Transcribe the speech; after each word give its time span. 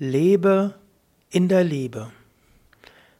Lebe 0.00 0.74
in 1.30 1.46
der 1.46 1.62
Liebe. 1.62 2.10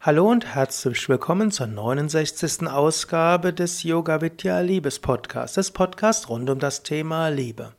Hallo 0.00 0.30
und 0.30 0.54
herzlich 0.54 1.08
willkommen 1.08 1.50
zur 1.50 1.66
69. 1.66 2.68
Ausgabe 2.68 3.52
des 3.52 3.82
Yoga 3.82 4.20
Vidya 4.20 4.60
Liebes 4.60 5.00
Podcasts, 5.00 5.56
des 5.56 5.72
Podcasts 5.72 6.28
rund 6.28 6.48
um 6.48 6.60
das 6.60 6.84
Thema 6.84 7.28
Liebe. 7.28 7.72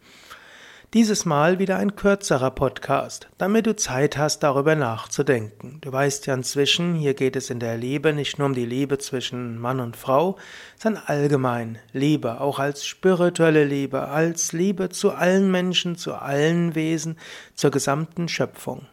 Dieses 0.93 1.23
Mal 1.23 1.57
wieder 1.57 1.77
ein 1.77 1.95
kürzerer 1.95 2.51
Podcast, 2.51 3.29
damit 3.37 3.65
du 3.65 3.77
Zeit 3.77 4.17
hast, 4.17 4.39
darüber 4.43 4.75
nachzudenken. 4.75 5.77
Du 5.79 5.89
weißt 5.89 6.27
ja 6.27 6.33
inzwischen, 6.33 6.95
hier 6.95 7.13
geht 7.13 7.37
es 7.37 7.49
in 7.49 7.61
der 7.61 7.77
Liebe 7.77 8.11
nicht 8.11 8.37
nur 8.37 8.47
um 8.47 8.53
die 8.53 8.65
Liebe 8.65 8.97
zwischen 8.97 9.57
Mann 9.57 9.79
und 9.79 9.95
Frau, 9.95 10.37
sondern 10.77 11.03
allgemein 11.05 11.79
Liebe, 11.93 12.41
auch 12.41 12.59
als 12.59 12.85
spirituelle 12.85 13.63
Liebe, 13.63 14.09
als 14.09 14.51
Liebe 14.51 14.89
zu 14.89 15.11
allen 15.11 15.49
Menschen, 15.49 15.95
zu 15.95 16.13
allen 16.15 16.75
Wesen, 16.75 17.17
zur 17.55 17.71
gesamten 17.71 18.27
Schöpfung. 18.27 18.85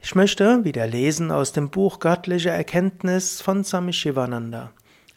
Ich 0.00 0.14
möchte 0.14 0.64
wieder 0.64 0.86
lesen 0.86 1.30
aus 1.30 1.52
dem 1.52 1.68
Buch 1.68 1.98
Göttliche 1.98 2.48
Erkenntnis 2.48 3.42
von 3.42 3.64
Swami 3.64 3.92
Shivananda. 3.92 4.70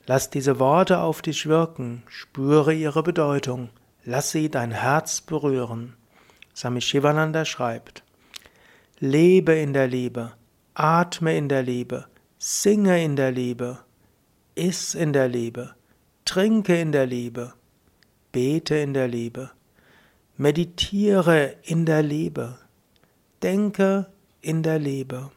Lass 0.07 0.29
diese 0.29 0.59
Worte 0.59 0.99
auf 0.99 1.21
dich 1.21 1.47
wirken, 1.47 2.03
spüre 2.09 2.73
ihre 2.73 3.01
Bedeutung. 3.01 3.69
Lass 4.09 4.31
sie 4.31 4.49
dein 4.49 4.71
Herz 4.71 5.19
berühren. 5.19 5.97
Swami 6.55 6.79
Shivananda 6.79 7.43
schreibt, 7.43 8.03
Lebe 8.99 9.53
in 9.55 9.73
der 9.73 9.87
Liebe, 9.87 10.31
atme 10.75 11.37
in 11.37 11.49
der 11.49 11.61
Liebe, 11.61 12.05
singe 12.37 13.03
in 13.03 13.17
der 13.17 13.33
Liebe, 13.33 13.79
iss 14.55 14.95
in 14.95 15.11
der 15.11 15.27
Liebe, 15.27 15.75
trinke 16.23 16.79
in 16.79 16.93
der 16.93 17.05
Liebe, 17.05 17.53
bete 18.31 18.77
in 18.77 18.93
der 18.93 19.09
Liebe, 19.09 19.51
meditiere 20.37 21.57
in 21.63 21.85
der 21.85 22.01
Liebe, 22.01 22.59
denke 23.43 24.05
in 24.39 24.63
der 24.63 24.79
Liebe, 24.79 25.31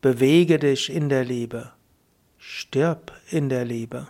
bewege 0.00 0.58
dich 0.58 0.88
in 0.88 1.10
der 1.10 1.26
Liebe, 1.26 1.72
stirb 2.38 3.12
in 3.30 3.50
der 3.50 3.66
Liebe. 3.66 4.08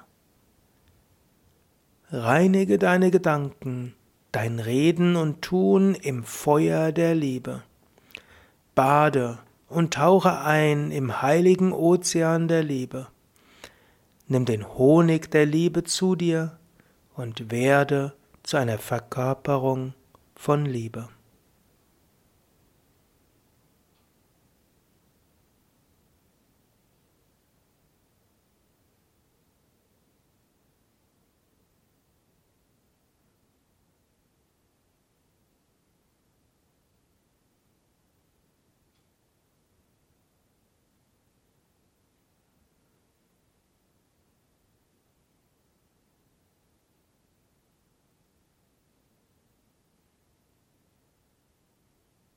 Reinige 2.12 2.78
deine 2.78 3.10
Gedanken, 3.10 3.94
dein 4.30 4.58
Reden 4.58 5.16
und 5.16 5.40
Tun 5.40 5.94
im 5.94 6.22
Feuer 6.22 6.92
der 6.92 7.14
Liebe. 7.14 7.62
Bade 8.74 9.38
und 9.68 9.94
tauche 9.94 10.40
ein 10.40 10.90
im 10.90 11.22
heiligen 11.22 11.72
Ozean 11.72 12.46
der 12.46 12.62
Liebe. 12.62 13.06
Nimm 14.28 14.44
den 14.44 14.68
Honig 14.76 15.30
der 15.30 15.46
Liebe 15.46 15.84
zu 15.84 16.14
dir 16.14 16.58
und 17.16 17.50
werde 17.50 18.12
zu 18.42 18.58
einer 18.58 18.78
Verkörperung 18.78 19.94
von 20.34 20.66
Liebe. 20.66 21.08